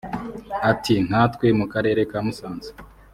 [0.71, 2.69] Ati“ Nka twe mu karere ka Musanze